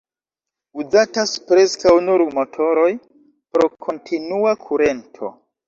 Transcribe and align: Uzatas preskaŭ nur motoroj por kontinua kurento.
Uzatas 0.83 1.33
preskaŭ 1.51 1.93
nur 2.07 2.25
motoroj 2.39 2.89
por 3.19 3.69
kontinua 3.89 4.59
kurento. 4.67 5.35